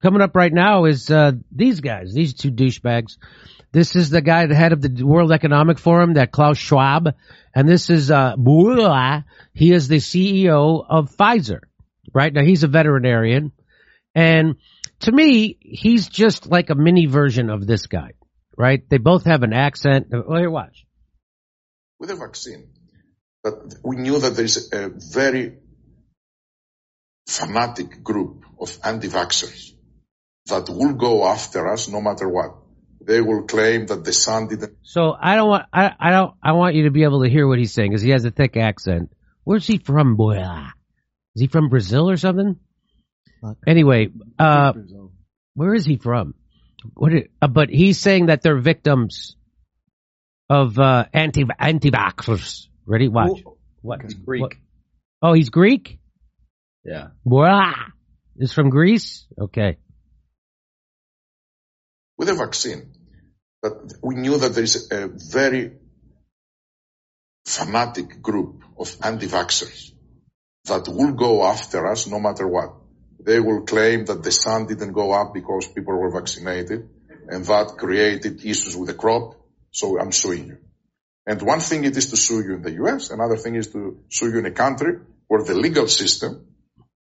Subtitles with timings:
[0.00, 3.16] Coming up right now is uh, these guys, these two douchebags.
[3.72, 7.14] This is the guy, the head of the World Economic Forum, that Klaus Schwab,
[7.54, 8.36] and this is uh,
[9.52, 11.60] he is the CEO of Pfizer.
[12.14, 13.52] Right now, he's a veterinarian,
[14.14, 14.56] and
[15.00, 18.12] to me, he's just like a mini version of this guy.
[18.56, 18.88] Right?
[18.88, 20.06] They both have an accent.
[20.10, 20.86] Well, here, watch.
[21.98, 22.68] With a vaccine,
[23.42, 25.58] but we knew that there's a very
[27.26, 29.72] fanatic group of anti-vaxxers
[30.48, 32.56] that will go after us no matter what.
[33.00, 34.76] They will claim that the sun didn't.
[34.82, 37.46] So I don't want, I, I don't, I want you to be able to hear
[37.46, 39.10] what he's saying because he has a thick accent.
[39.44, 40.36] Where's he from, boy?
[41.34, 42.56] Is he from Brazil or something?
[43.66, 44.72] Anyway, uh,
[45.54, 46.34] where is he from?
[46.94, 47.12] What?
[47.40, 49.36] Uh, but he's saying that they're victims
[50.50, 52.66] of uh, anti anti vaxxers.
[52.86, 53.08] Ready?
[53.08, 53.42] Watch.
[53.82, 54.02] What?
[54.02, 54.42] He's Greek.
[54.42, 54.52] What?
[55.22, 55.98] Oh, he's Greek.
[56.84, 57.08] Yeah.
[57.24, 57.74] Blah.
[58.36, 59.26] Is from Greece.
[59.40, 59.78] Okay.
[62.18, 62.92] With a vaccine,
[63.62, 65.72] but we knew that there is a very
[67.46, 69.92] fanatic group of anti-vaxxers
[70.64, 72.74] that will go after us no matter what.
[73.20, 76.88] They will claim that the sun didn't go up because people were vaccinated
[77.28, 79.34] and that created issues with the crop.
[79.70, 80.58] So I'm suing you.
[81.26, 83.98] And one thing it is to sue you in the US, another thing is to
[84.08, 84.94] sue you in a country
[85.26, 86.46] where the legal system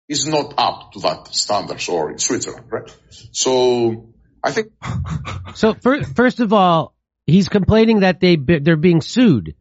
[0.10, 2.98] is not up to that standards or in Switzerland, right?
[3.32, 4.15] So
[4.46, 4.72] I think.
[5.56, 6.94] so first, first of all,
[7.26, 9.56] he's complaining that they they're being sued.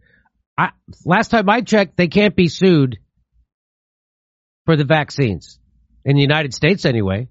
[0.56, 0.70] I,
[1.04, 2.98] last time I checked, they can't be sued
[4.66, 5.58] for the vaccines
[6.04, 7.28] in the United States anyway.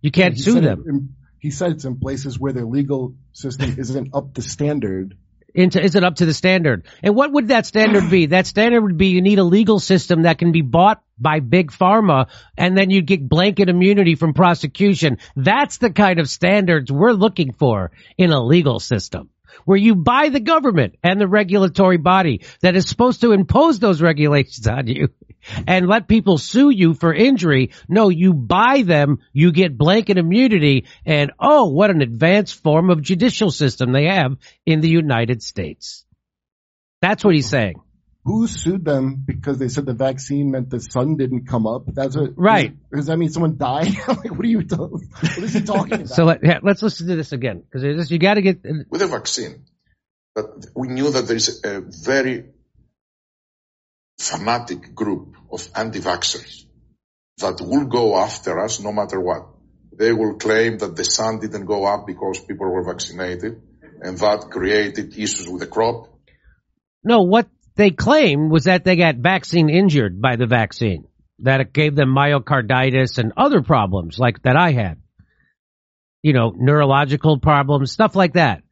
[0.00, 0.84] You can't sue them.
[0.86, 5.16] In, he said it's in places where their legal system isn't up to standard
[5.54, 6.86] into is it up to the standard?
[7.02, 8.26] And what would that standard be?
[8.26, 11.70] That standard would be you need a legal system that can be bought by big
[11.70, 15.18] pharma and then you get blanket immunity from prosecution.
[15.36, 19.30] That's the kind of standards we're looking for in a legal system
[19.64, 24.02] where you buy the government and the regulatory body that is supposed to impose those
[24.02, 25.08] regulations on you
[25.66, 27.70] and let people sue you for injury.
[27.88, 33.02] No, you buy them, you get blanket immunity, and oh, what an advanced form of
[33.02, 36.04] judicial system they have in the United States.
[37.00, 37.76] That's what he's saying.
[38.24, 41.82] Who sued them because they said the vaccine meant the sun didn't come up?
[41.86, 42.74] That's what, right.
[42.90, 43.88] Does, does that mean someone died?
[44.08, 46.08] like, what are you, talking, what is he talking about?
[46.08, 49.06] so let, yeah, let's listen to this again because you got to get with a
[49.06, 49.66] vaccine.
[50.34, 52.46] But we knew that there is a very
[54.18, 56.64] fanatic group of anti-vaxxers
[57.38, 59.48] that will go after us no matter what.
[59.96, 63.60] They will claim that the sun didn't go up because people were vaccinated
[64.00, 66.08] and that created issues with the crop.
[67.02, 71.06] No, what they claimed was that they got vaccine injured by the vaccine,
[71.40, 75.00] that it gave them myocarditis and other problems like that I had.
[76.22, 78.62] You know, neurological problems, stuff like that.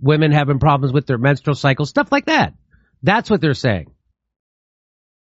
[0.00, 2.54] Women having problems with their menstrual cycle, stuff like that.
[3.02, 3.86] That's what they're saying.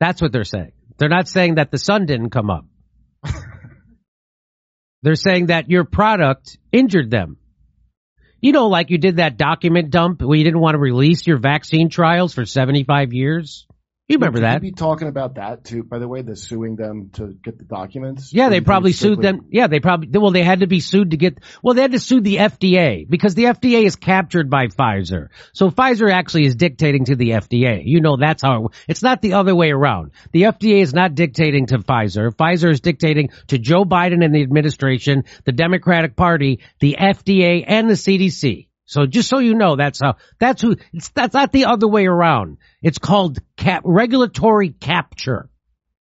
[0.00, 0.72] That's what they're saying.
[0.99, 2.65] They're not saying that the sun didn't come up.
[5.03, 7.37] they're saying that your product injured them.
[8.41, 11.38] You know, like you did that document dump where you didn't want to release your
[11.38, 13.66] vaccine trials for 75 years.
[14.10, 14.60] You remember that?
[14.60, 15.84] be talking about that too.
[15.84, 18.32] By the way, the suing them to get the documents.
[18.32, 19.47] Yeah, they probably sued them.
[19.50, 20.09] Yeah, they probably.
[20.19, 21.38] Well, they had to be sued to get.
[21.62, 25.28] Well, they had to sue the FDA because the FDA is captured by Pfizer.
[25.53, 27.82] So Pfizer actually is dictating to the FDA.
[27.84, 30.10] You know, that's how it, it's not the other way around.
[30.32, 32.34] The FDA is not dictating to Pfizer.
[32.34, 37.88] Pfizer is dictating to Joe Biden and the administration, the Democratic Party, the FDA, and
[37.88, 38.69] the CDC.
[38.91, 42.06] So just so you know, that's how, that's who, it's, that's not the other way
[42.06, 42.59] around.
[42.83, 45.49] It's called cap, regulatory capture.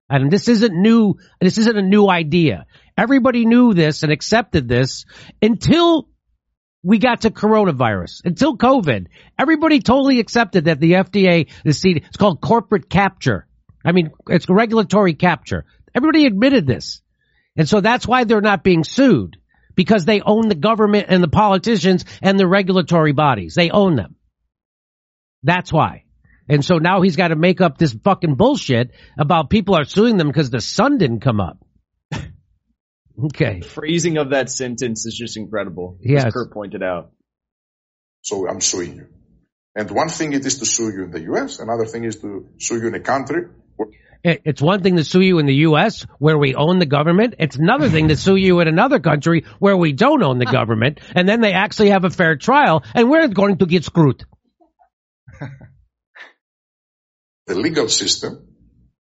[0.09, 2.65] And this isn't new, this isn't a new idea.
[2.97, 5.05] Everybody knew this and accepted this
[5.43, 6.09] until
[6.83, 9.09] we got to coronavirus, until COVID.
[9.39, 13.47] Everybody totally accepted that the FDA, the CD, it's called corporate capture.
[13.85, 15.67] I mean, it's regulatory capture.
[15.95, 17.03] Everybody admitted this.
[17.55, 19.37] And so that's why they're not being sued
[19.79, 23.55] because they own the government and the politicians and the regulatory bodies.
[23.55, 24.17] They own them.
[25.45, 26.03] That's why.
[26.49, 30.17] And so now he's got to make up this fucking bullshit about people are suing
[30.17, 31.65] them because the sun didn't come up.
[32.13, 33.61] okay.
[33.61, 35.97] The phrasing of that sentence is just incredible.
[36.03, 36.25] Yes.
[36.25, 37.13] As Kurt pointed out.
[38.23, 39.07] So I'm suing you.
[39.77, 42.49] And one thing it is to sue you in the US, another thing is to
[42.59, 43.43] sue you in a country
[44.25, 46.07] it's one thing to sue you in the U.S.
[46.19, 47.35] where we own the government.
[47.39, 51.01] It's another thing to sue you in another country where we don't own the government.
[51.15, 54.25] And then they actually have a fair trial and we're going to get screwed.
[57.47, 58.47] the legal system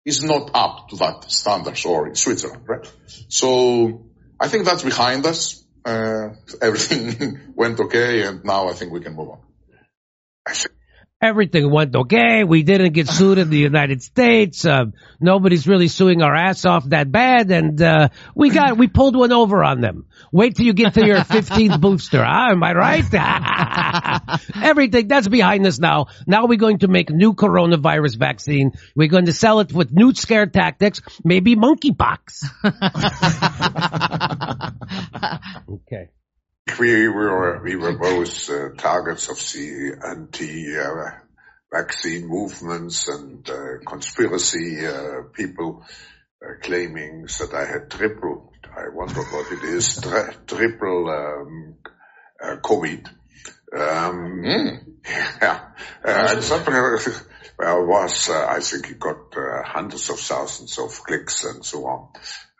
[0.05, 2.91] is not up to that standards or in Switzerland, right?
[3.29, 4.07] So
[4.39, 5.63] I think that's behind us.
[5.85, 6.29] uh,
[6.61, 9.39] everything went okay, and now I think we can move on.
[11.21, 12.43] Everything went okay.
[12.43, 14.65] We didn't get sued in the United States.
[14.65, 14.85] Uh,
[15.19, 19.31] nobody's really suing our ass off that bad, and uh, we got we pulled one
[19.31, 20.07] over on them.
[20.31, 22.23] Wait till you get to your 15th booster.
[22.23, 22.47] Huh?
[22.51, 24.39] Am I right?
[24.63, 26.07] Everything that's behind us now.
[26.25, 28.71] Now we're going to make new coronavirus vaccine.
[28.95, 32.45] We're going to sell it with new scare tactics, maybe monkeypox.
[35.69, 36.09] okay.
[36.79, 45.23] We were we were both uh, targets of the anti-vaccine movements and uh, conspiracy uh,
[45.33, 45.83] people
[46.41, 48.53] uh, claiming that I had triple.
[48.63, 49.99] I wonder what it is.
[50.01, 51.75] Tri- triple um,
[52.41, 53.09] uh, COVID.
[53.75, 54.43] Um,
[55.41, 55.59] Yeah,
[56.05, 56.73] uh, and something
[57.59, 61.85] well, was uh, I think you got uh, hundreds of thousands of clicks and so
[61.85, 62.09] on.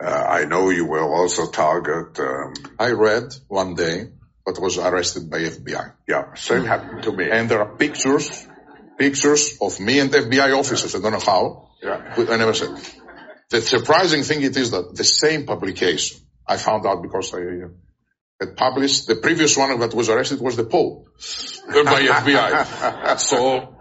[0.04, 2.19] Uh, I know you were also target.
[2.19, 4.12] Um, I read one day
[4.46, 5.94] but was arrested by FBI.
[6.08, 7.30] yeah, same happened to me.
[7.30, 8.48] And there are pictures,
[8.98, 10.96] pictures of me and FBI officers.
[10.96, 11.69] I don't know how.
[11.81, 12.14] Yeah.
[12.18, 12.69] I never said.
[13.50, 17.68] The surprising thing it is that the same publication I found out because I uh,
[18.42, 21.08] had published the previous one that was arrested was the Pope
[21.70, 23.20] uh, by FBI.
[23.20, 23.78] so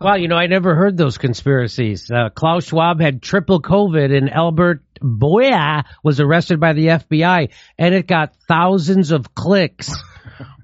[0.00, 2.10] Well, you know, I never heard those conspiracies.
[2.10, 7.94] Uh, Klaus Schwab had triple COVID and Albert Bourla was arrested by the FBI and
[7.94, 9.92] it got thousands of clicks.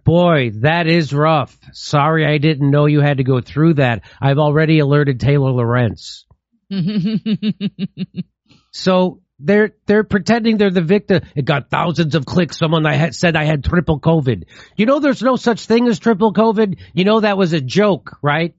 [0.05, 1.57] Boy, that is rough.
[1.73, 4.03] Sorry I didn't know you had to go through that.
[4.21, 6.27] I've already alerted Taylor Lorenz.
[8.71, 11.23] So they're they're pretending they're the victim.
[11.37, 12.59] It got thousands of clicks.
[12.59, 14.45] Someone I had said I had triple COVID.
[14.77, 16.79] You know, there's no such thing as triple COVID.
[16.93, 18.55] You know that was a joke, right?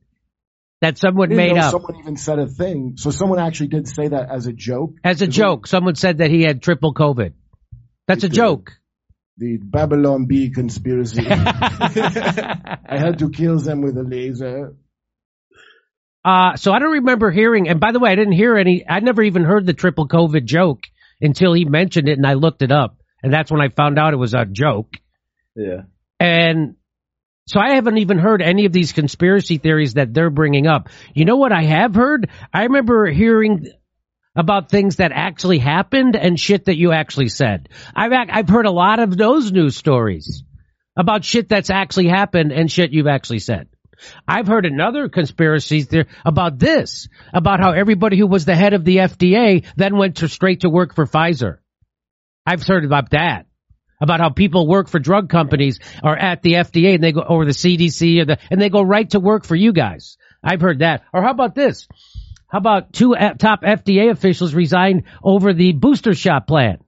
[0.82, 2.94] That someone made up Someone even said a thing.
[2.96, 4.94] So someone actually did say that as a joke.
[5.04, 5.68] as a Is it joke.
[5.68, 7.34] Someone said that he had triple COVID.
[8.08, 8.36] That's a did.
[8.36, 8.72] joke.
[9.38, 11.26] The Babylon Bee conspiracy.
[11.30, 14.76] I had to kill them with a laser.
[16.24, 19.00] Uh, so I don't remember hearing, and by the way, I didn't hear any, I
[19.00, 20.82] never even heard the triple COVID joke
[21.22, 22.98] until he mentioned it and I looked it up.
[23.24, 24.94] And that's when I found out it was a joke.
[25.56, 25.84] Yeah.
[26.20, 26.76] And
[27.48, 30.90] so I haven't even heard any of these conspiracy theories that they're bringing up.
[31.14, 32.30] You know what I have heard?
[32.54, 33.68] I remember hearing
[34.36, 37.70] about things that actually happened and shit that you actually said.
[37.96, 40.44] I've I've heard a lot of those news stories
[40.96, 43.68] about shit that's actually happened and shit you've actually said.
[44.28, 48.86] I've heard another conspiracy there about this, about how everybody who was the head of
[48.86, 51.58] the FDA then went to straight to work for Pfizer.
[52.46, 53.46] I've heard about that.
[54.02, 57.44] About how people work for drug companies or at the FDA and they go, or
[57.44, 60.18] the CDC or the, and they go right to work for you guys.
[60.42, 61.04] I've heard that.
[61.14, 61.86] Or how about this?
[62.48, 66.80] How about two top FDA officials resigned over the booster shot plan?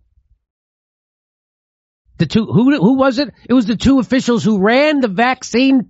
[2.18, 3.34] The two, who, who was it?
[3.50, 5.90] It was the two officials who ran the vaccine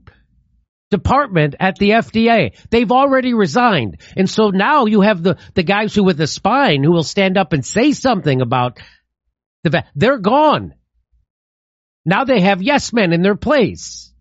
[0.91, 2.55] department at the FDA.
[2.69, 3.97] They've already resigned.
[4.15, 7.37] And so now you have the, the guys who with the spine who will stand
[7.37, 8.77] up and say something about
[9.63, 10.75] the, they're gone.
[12.05, 14.13] Now they have yes men in their place.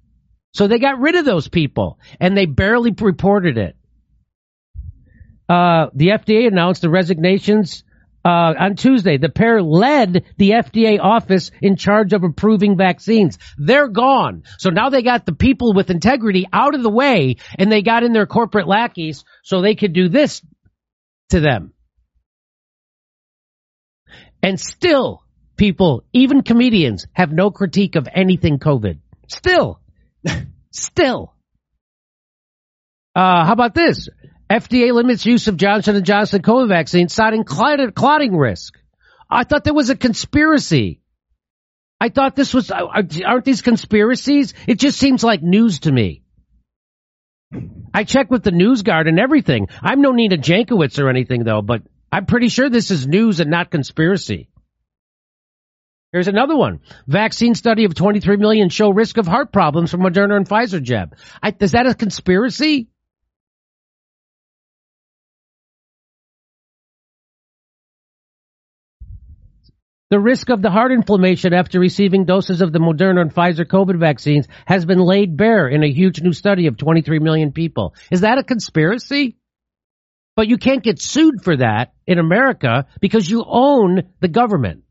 [0.53, 3.77] So they got rid of those people and they barely reported it.
[5.49, 7.85] Uh, the FDA announced the resignations
[8.25, 9.17] uh, on Tuesday.
[9.17, 13.39] The pair led the FDA office in charge of approving vaccines.
[13.59, 14.45] They're gone.
[14.59, 18.03] So now they got the people with integrity out of the way and they got
[18.03, 20.43] in their corporate lackeys so they could do this
[21.31, 21.73] to them.
[24.43, 25.23] And still,
[25.57, 28.99] people, even comedians, have no critique of anything COVID.
[29.29, 29.81] Still.
[30.71, 31.35] still.
[33.15, 34.09] Uh, how about this?
[34.51, 38.75] FDA limits use of Johnson & Johnson COVID vaccine, citing clotting, risk.
[39.31, 41.01] I thought there was a conspiracy.
[42.01, 44.55] I thought this was, aren't these conspiracies?
[44.67, 46.23] It just seems like news to me.
[47.95, 49.69] I checked with the NewsGuard and everything.
[49.83, 53.51] I'm no Nina Jankowicz or anything though, but I'm pretty sure this is news and
[53.51, 54.49] not conspiracy.
[56.13, 56.81] Here's another one.
[57.07, 61.17] Vaccine study of 23 million show risk of heart problems from Moderna and Pfizer jab.
[61.41, 62.89] I, is that a conspiracy?
[70.11, 73.97] The risk of the heart inflammation after receiving doses of the Moderna and Pfizer COVID
[73.97, 77.95] vaccines has been laid bare in a huge new study of 23 million people.
[78.11, 79.37] Is that a conspiracy?
[80.35, 84.83] But you can't get sued for that in America because you own the government.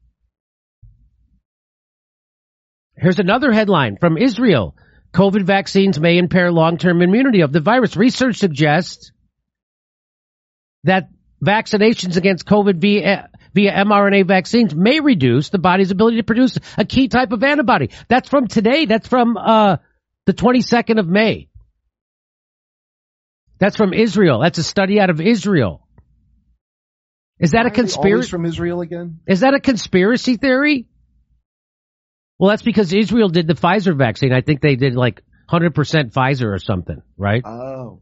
[2.95, 4.75] Here's another headline from Israel.
[5.13, 7.97] COVID vaccines may impair long-term immunity of the virus.
[7.97, 9.11] Research suggests
[10.85, 11.09] that
[11.43, 12.79] vaccinations against COVID
[13.53, 17.89] via mRNA vaccines may reduce the body's ability to produce a key type of antibody.
[18.08, 18.86] That's from today.
[18.86, 19.77] That's from, uh,
[20.25, 21.50] the 22nd of May.
[23.60, 24.39] That's from Israel.
[24.39, 25.86] That's a study out of Israel.
[27.39, 28.29] Is that Why a are they always conspiracy?
[28.29, 29.20] from Israel again?
[29.27, 30.88] Is that a conspiracy theory?
[32.38, 34.32] Well, that's because Israel did the Pfizer vaccine.
[34.34, 35.74] I think they did like 100%
[36.13, 37.41] Pfizer or something, right?
[37.46, 38.00] Oh.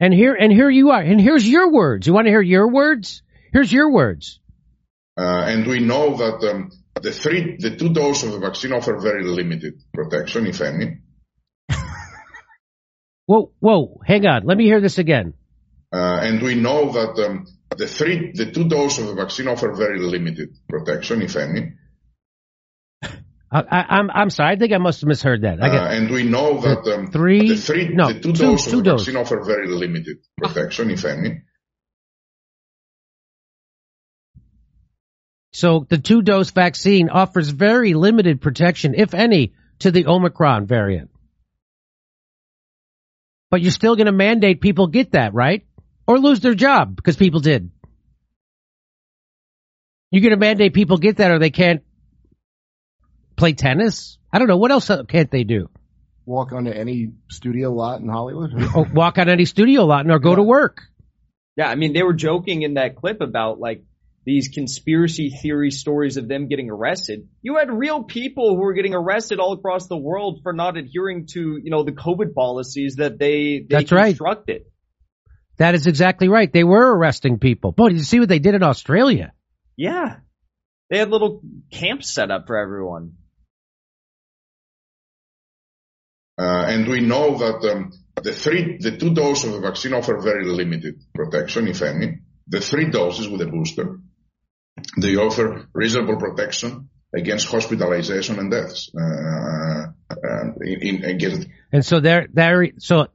[0.00, 1.00] And here, and here you are.
[1.00, 2.06] And here's your words.
[2.06, 3.22] You want to hear your words?
[3.54, 4.40] Here's your words.
[5.16, 6.70] Uh, and we know that um,
[7.00, 10.98] the three, the two doses of the vaccine offer very limited protection, if any.
[13.26, 14.44] Whoa, whoa, hang on.
[14.44, 15.34] Let me hear this again.
[15.92, 17.46] Uh, and we know that um,
[17.78, 21.74] the three, the two doses of the vaccine offer very limited protection, if any.
[23.52, 24.56] I, I, I'm, I'm sorry.
[24.56, 25.60] I think I must have misheard that.
[25.62, 28.78] Uh, and we know that um, three- the three, no, the two, two- doses two
[28.78, 31.40] of the vaccine offer very limited protection, if any.
[35.54, 41.10] So the two dose vaccine offers very limited protection, if any, to the Omicron variant.
[43.52, 45.64] But you're still going to mandate people get that, right?
[46.08, 47.70] Or lose their job because people did.
[50.10, 51.84] You're going to mandate people get that or they can't
[53.36, 54.18] play tennis?
[54.32, 54.56] I don't know.
[54.56, 55.70] What else uh, can't they do?
[56.26, 58.50] Walk onto any studio lot in Hollywood?
[58.74, 60.82] Oh, walk on any studio lot or go to work?
[61.56, 63.84] Yeah, I mean, they were joking in that clip about like
[64.24, 67.28] these conspiracy theory stories of them getting arrested.
[67.42, 71.26] You had real people who were getting arrested all across the world for not adhering
[71.32, 74.08] to, you know, the COVID policies that they, they That's right.
[74.08, 74.62] constructed.
[75.58, 76.52] That is exactly right.
[76.52, 77.72] They were arresting people.
[77.72, 79.32] But did you see what they did in Australia?
[79.76, 80.16] Yeah.
[80.90, 83.12] They had little camps set up for everyone.
[86.36, 90.20] Uh, and we know that um, the three, the two doses of the vaccine offer
[90.20, 92.18] very limited protection, if any.
[92.48, 94.00] The three doses with a booster,
[94.98, 98.90] they offer reasonable protection against hospitalization and deaths.
[98.94, 103.08] Uh, uh, in, in, against, And so there, there, so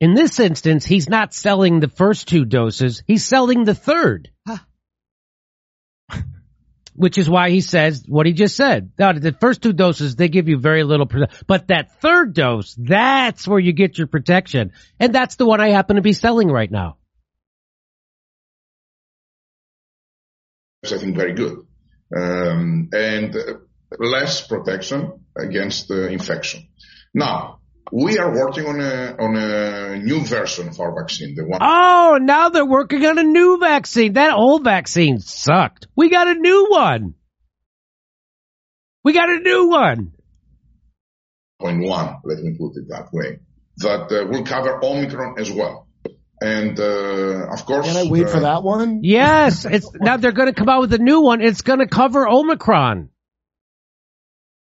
[0.00, 3.02] in this instance, he's not selling the first two doses.
[3.06, 4.30] He's selling the third.
[6.94, 8.92] Which is why he says what he just said.
[8.98, 12.74] Now, the first two doses, they give you very little, prote- but that third dose,
[12.78, 14.72] that's where you get your protection.
[15.00, 16.98] And that's the one I happen to be selling right now.
[20.92, 21.58] I think very good.
[22.16, 23.34] Um, and
[23.98, 26.68] less protection against uh, infection.
[27.14, 27.60] Now,
[27.92, 32.18] we are working on a, on a new version of our vaccine, the one Oh,
[32.20, 34.14] now they're working on a new vaccine.
[34.14, 35.86] That old vaccine sucked.
[35.94, 37.14] We got a new one.
[39.04, 40.12] We got a new one.
[41.60, 43.38] point one, let me put it that way,
[43.78, 45.83] that uh, will cover Omicron as well.
[46.44, 49.00] And uh, of course, Can I wait uh, for that one?
[49.02, 51.40] Yes, it's now they're going to come out with a new one.
[51.40, 53.08] It's going to cover Omicron.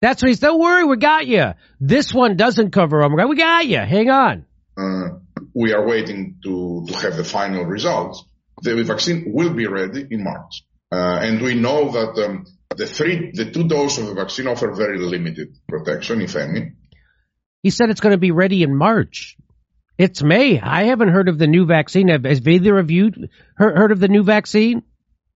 [0.03, 0.41] That's what he's.
[0.41, 1.55] Don't worry, we got you.
[1.81, 3.31] This one doesn't cover Omicron.
[3.31, 3.79] We got you.
[3.79, 4.45] Hang on.
[4.77, 5.21] Uh,
[5.55, 8.27] we are waiting to to have the final results.
[8.61, 12.45] The vaccine will be ready in March, uh, and we know that um,
[12.77, 16.73] the three, the two doses of the vaccine offer very limited protection, if any.
[17.63, 19.39] He said it's going to be ready in March.
[20.01, 20.59] It's May.
[20.59, 22.09] I haven't heard of the new vaccine.
[22.09, 23.13] Have, has either of you
[23.55, 24.83] heard, of the new vaccine?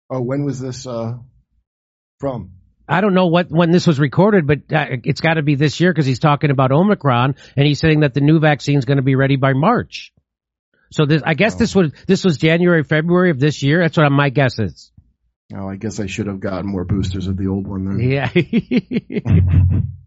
[0.09, 1.14] Oh, when was this uh,
[2.21, 2.52] from?
[2.88, 5.81] I don't know what when this was recorded, but uh, it's got to be this
[5.81, 8.99] year because he's talking about Omicron and he's saying that the new vaccine is going
[8.99, 10.12] to be ready by March.
[10.92, 13.81] So this, I guess this was this was January, February of this year.
[13.81, 14.92] That's what my guess is.
[15.52, 17.99] Oh, I guess I should have gotten more boosters of the old one then.
[17.99, 18.31] Yeah.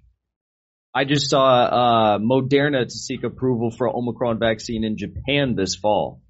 [0.98, 6.22] I just saw uh, Moderna to seek approval for Omicron vaccine in Japan this fall.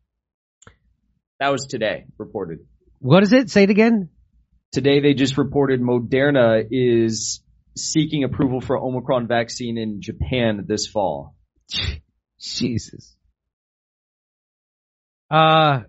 [1.39, 2.65] That was today reported.
[2.97, 3.51] what is it?
[3.51, 4.09] Say it again.
[4.71, 7.41] Today they just reported Moderna is
[7.77, 11.35] seeking approval for Omicron vaccine in Japan this fall.
[12.39, 13.15] Jesus.
[15.29, 15.81] Uh.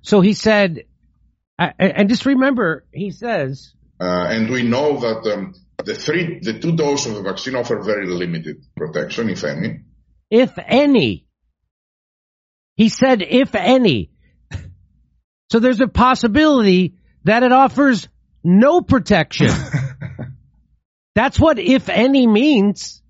[0.00, 0.84] So he said,
[1.58, 5.54] and just remember, he says, and we know that um,
[5.84, 9.80] the three, the two doses of the vaccine offer very limited protection, if any.
[10.30, 11.26] if any.
[12.76, 14.10] He said, if any.
[15.50, 18.08] So there's a possibility that it offers
[18.42, 19.50] no protection.
[21.14, 23.02] That's what if any means.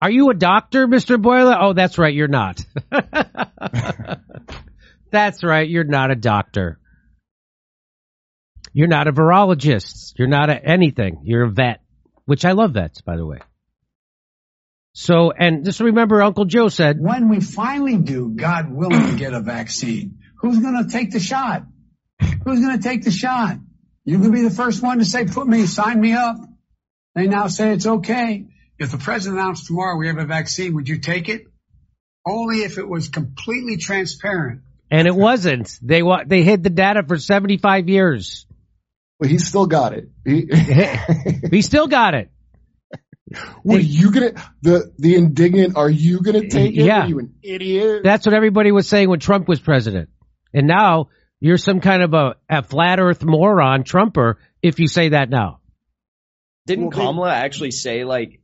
[0.00, 1.20] Are you a doctor, Mr.
[1.20, 1.56] Bourla?
[1.60, 2.60] Oh, that's right, you're not.
[5.10, 6.78] that's right, you're not a doctor.
[8.78, 10.12] You're not a virologist.
[10.16, 11.22] You're not a anything.
[11.24, 11.80] You're a vet,
[12.26, 13.40] which I love vets, by the way.
[14.92, 19.40] So, and just remember Uncle Joe said, when we finally do, God willing, get a
[19.40, 21.64] vaccine, who's going to take the shot?
[22.20, 23.56] Who's going to take the shot?
[24.04, 26.36] You can be the first one to say, put me, sign me up.
[27.16, 28.46] They now say it's okay.
[28.78, 31.42] If the president announced tomorrow we have a vaccine, would you take it?
[32.24, 34.60] Only if it was completely transparent.
[34.88, 35.76] and it wasn't.
[35.82, 38.44] They they hid the data for 75 years.
[39.18, 40.08] But he still got it.
[40.24, 40.48] He,
[41.50, 42.30] He still got it.
[43.62, 44.32] what are you gonna
[44.62, 45.76] the the indignant?
[45.76, 46.84] Are you gonna take it?
[46.84, 47.02] Yeah.
[47.04, 48.02] Are you an idiot?
[48.04, 50.08] That's what everybody was saying when Trump was president.
[50.54, 51.08] And now
[51.40, 55.60] you're some kind of a, a flat earth moron, Trumper, if you say that now.
[56.66, 58.40] Didn't Well, they- Kamala actually say like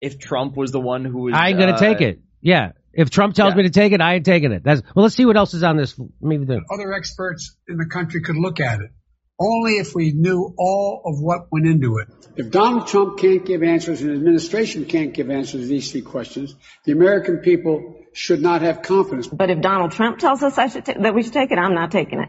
[0.00, 2.20] if Trump was the one who was I ain't gonna uh, take it.
[2.42, 2.72] Yeah.
[2.92, 3.56] If Trump tells Yeah.
[3.58, 4.62] me to take it, I ain't taking it.
[4.64, 5.98] That's, well, let's see what else is on this.
[6.20, 8.90] Maybe the, Other experts in the country could look at it.
[9.38, 12.08] Only if we knew all of what went into it.
[12.36, 16.02] If Donald Trump can't give answers and the administration can't give answers to these three
[16.02, 19.26] questions, the American people should not have confidence.
[19.26, 21.74] But if Donald Trump tells us I should ta- that we should take it, I'm
[21.74, 22.28] not taking it.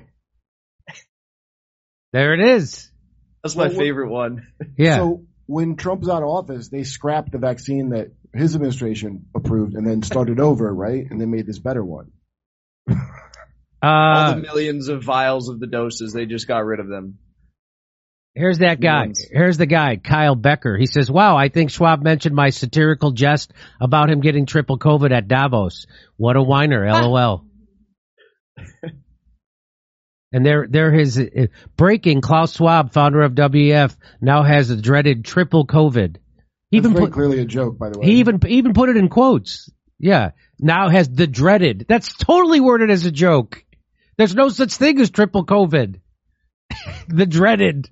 [2.12, 2.90] there it is.
[3.44, 4.48] That's my Well, favorite one.
[4.78, 4.98] Yeah.
[4.98, 9.76] So when Trump was out of office, they scrapped the vaccine that his administration approved
[9.76, 11.06] and then started over, right?
[11.10, 12.12] And they made this better one.
[13.82, 17.20] All uh, the millions of vials of the doses, they just got rid of them.
[18.38, 19.14] Here's that guy.
[19.32, 20.78] Here's the guy, Kyle Becker.
[20.78, 25.12] He says, wow, I think Schwab mentioned my satirical jest about him getting triple COVID
[25.12, 25.88] at Davos.
[26.18, 27.46] What a whiner, lol.
[30.32, 32.22] and there, there his uh, breaking.
[32.22, 36.18] Klaus Schwab, founder of WEF, now has the dreaded triple COVID.
[36.70, 38.06] He even put, clearly a joke, by the way.
[38.06, 39.72] he even, even put it in quotes.
[39.98, 40.32] Yeah.
[40.60, 41.86] Now has the dreaded.
[41.90, 43.64] That's totally worded as a joke.
[44.18, 46.00] There's no such thing as triple COVID.
[47.08, 47.90] the dreaded.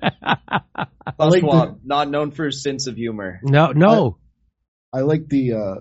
[0.00, 0.62] Klaus
[1.18, 3.40] like Schwab, not known for his sense of humor.
[3.42, 4.18] No, no.
[4.92, 5.74] I like the uh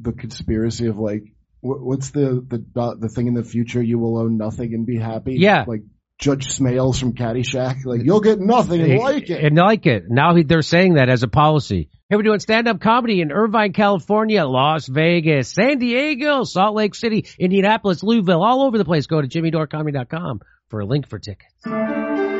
[0.00, 1.24] the conspiracy of like
[1.60, 4.98] what, what's the the the thing in the future you will own nothing and be
[4.98, 5.34] happy.
[5.38, 5.64] Yeah.
[5.66, 5.82] like
[6.22, 7.84] Judge Smails from Caddyshack.
[7.84, 9.44] Like you'll get nothing and like it.
[9.44, 10.04] And like it.
[10.08, 11.90] Now he- they're saying that as a policy.
[12.08, 17.26] Hey, we're doing stand-up comedy in Irvine, California, Las Vegas, San Diego, Salt Lake City,
[17.38, 19.06] Indianapolis, Louisville, all over the place.
[19.06, 22.31] Go to jimmydorecomedy.com for a link for tickets.